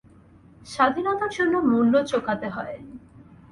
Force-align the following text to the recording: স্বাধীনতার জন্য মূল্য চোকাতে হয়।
স্বাধীনতার 0.65 1.31
জন্য 1.37 1.53
মূল্য 1.71 1.93
চোকাতে 2.11 2.47
হয়। 2.49 2.75